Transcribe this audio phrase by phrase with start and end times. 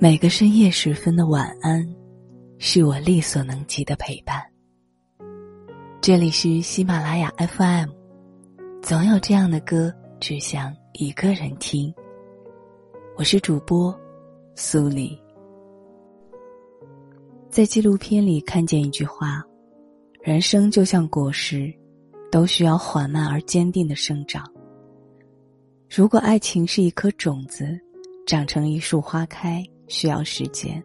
[0.00, 1.88] 每个深夜时分的晚安，
[2.58, 4.42] 是我力所能及的陪伴。
[6.00, 7.88] 这里是喜马拉雅 FM，
[8.82, 11.94] 总有这样的歌，只想一个人听。
[13.16, 13.96] 我是主播
[14.56, 15.16] 苏黎。
[17.48, 19.42] 在纪录片里看见一句话
[20.20, 21.72] ：“人生就像果实，
[22.32, 24.44] 都需要缓慢而坚定的生长。
[25.88, 27.78] 如果爱情是一颗种子，
[28.26, 30.82] 长成一束花开。”需要时间。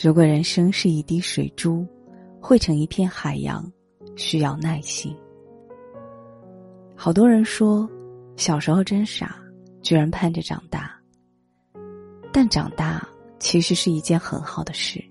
[0.00, 1.86] 如果人生是一滴水珠，
[2.40, 3.70] 汇成一片海洋，
[4.16, 5.14] 需要耐心。
[6.94, 7.88] 好多人说，
[8.36, 9.36] 小时候真傻，
[9.82, 10.94] 居然盼着长大。
[12.32, 13.06] 但长大
[13.38, 15.02] 其实是一件很好的事。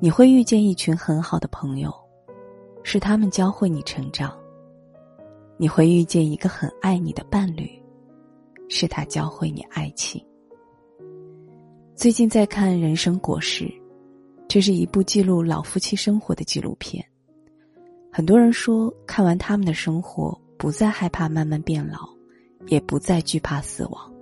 [0.00, 1.92] 你会遇见一群很好的朋友，
[2.82, 4.36] 是他们教会你成长。
[5.56, 7.70] 你会遇见一个很爱你的伴侣，
[8.68, 10.24] 是他教会你爱情。
[11.96, 13.64] 最近在看《人生果实》，
[14.48, 17.02] 这是一部记录老夫妻生活的纪录片。
[18.12, 22.00] 很多人说，看完他们的生活，不再害怕慢慢变老，
[22.66, 24.12] 也不再惧怕死亡。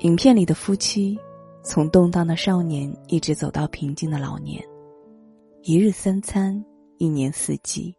[0.00, 1.18] 影片里的夫妻，
[1.64, 4.64] 从动荡的少年一直走到平静的老年，
[5.62, 6.64] 一日三餐，
[6.98, 7.92] 一年四季，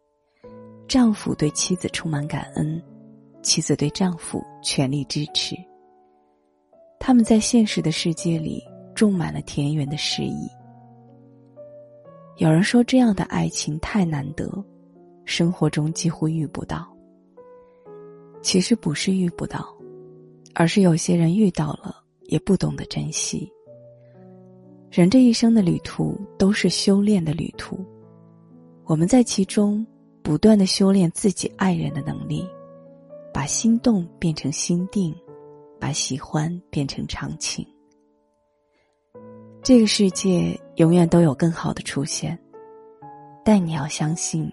[0.88, 2.82] 丈夫对妻子充满感恩，
[3.42, 5.54] 妻子对丈夫全力支持。
[6.98, 8.62] 他们在现实的世界里
[8.94, 10.48] 种满了田园的诗意。
[12.38, 14.50] 有人说，这样的爱情太难得，
[15.24, 16.86] 生活中几乎遇不到。
[18.42, 19.66] 其实不是遇不到，
[20.54, 23.50] 而是有些人遇到了也不懂得珍惜。
[24.90, 27.78] 人这一生的旅途都是修炼的旅途，
[28.84, 29.84] 我们在其中
[30.22, 32.46] 不断的修炼自己爱人的能力，
[33.32, 35.14] 把心动变成心定。
[35.78, 37.66] 把喜欢变成长情。
[39.62, 42.38] 这个世界永远都有更好的出现，
[43.44, 44.50] 但你要相信，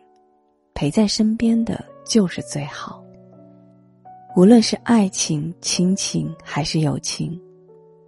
[0.73, 3.03] 陪在身边的就是最好。
[4.35, 7.39] 无论是爱情、亲情还是友情，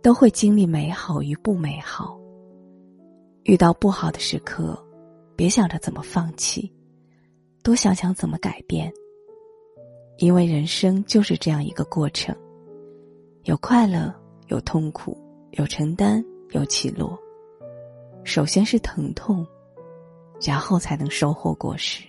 [0.02, 2.20] 都会经历美好与不美好。
[3.44, 4.76] 遇到不好的时刻，
[5.36, 6.74] 别想着怎么放弃，
[7.62, 8.92] 多想想怎么改变。
[10.18, 12.36] 因为人生就是这样一个过程。
[13.46, 14.12] 有快乐，
[14.48, 15.16] 有痛苦，
[15.52, 17.16] 有承担，有起落。
[18.24, 19.46] 首先是疼痛，
[20.42, 22.04] 然后才能收获果实。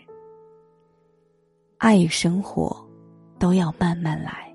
[1.77, 2.75] 爱与生活，
[3.39, 4.51] 都要慢慢来。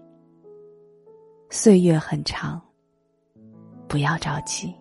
[1.51, 2.59] 岁月很长，
[3.87, 4.73] 不要着急。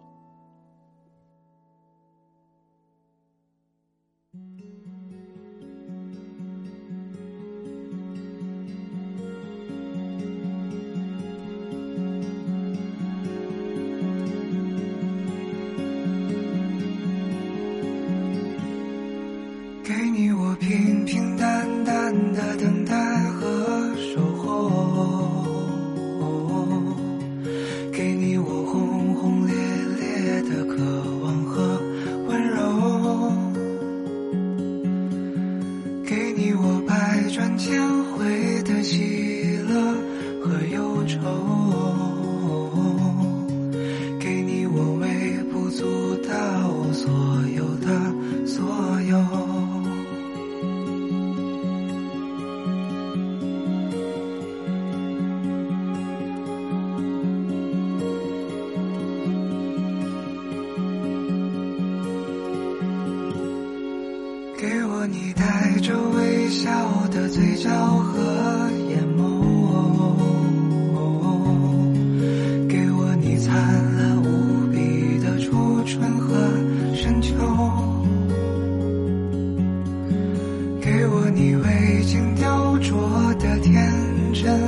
[83.62, 83.93] 天
[84.32, 84.59] 真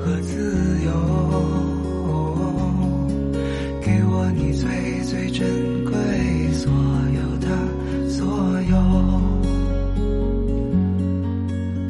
[0.00, 0.90] 和自由，
[3.82, 4.68] 给我你最
[5.02, 5.92] 最珍贵
[6.52, 6.72] 所
[7.14, 7.46] 有的
[8.08, 8.24] 所
[8.62, 8.74] 有。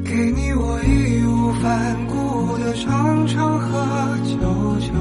[0.04, 3.66] 给你我义无反顾的长长和
[4.24, 4.36] 久
[4.80, 4.92] 久，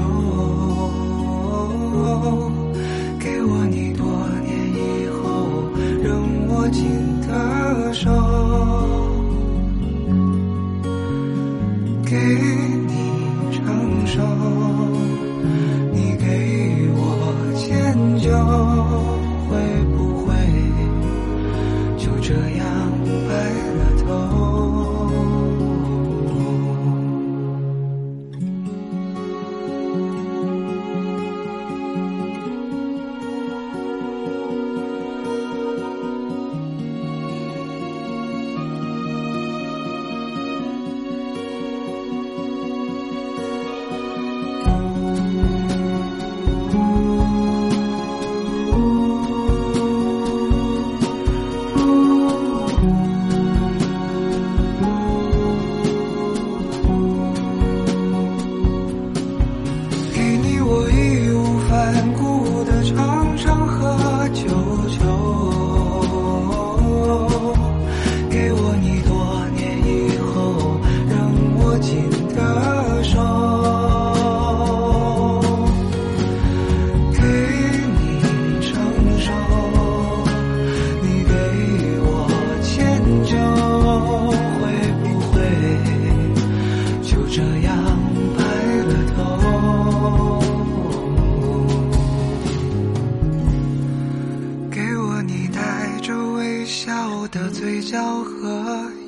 [12.06, 12.55] 给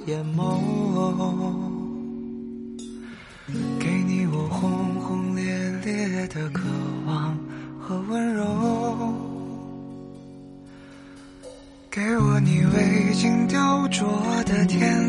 [0.08, 0.58] 眼眸，
[3.78, 5.44] 给你我轰轰烈
[5.84, 6.64] 烈的渴
[7.04, 7.36] 望
[7.78, 8.42] 和温柔，
[11.90, 14.06] 给我你未经雕琢
[14.44, 15.07] 的天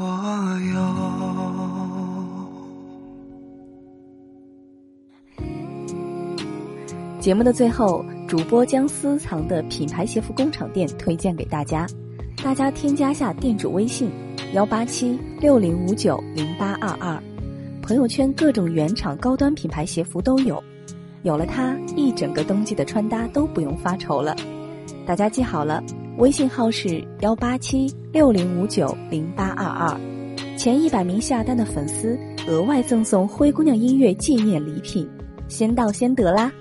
[0.00, 0.08] 所
[0.72, 0.80] 有。
[7.20, 11.86] 节目的最后，主播将私藏的品牌鞋服工厂店推荐给大家，
[12.42, 14.10] 大家添加下店主微信
[14.54, 17.22] 幺八七六零五九零八二二，
[17.82, 20.64] 朋友圈各种原厂高端品牌鞋服都有。
[21.24, 24.34] 有了它，一整个冬季的穿搭都不用发愁了。
[25.04, 25.84] 大家记好了，
[26.20, 30.00] 微信号是幺八七六零五九零八二二，
[30.54, 32.14] 前一百名下单的粉丝
[32.46, 35.08] 额外赠送《灰姑娘》音乐纪念礼品，
[35.48, 36.52] 先到先得啦！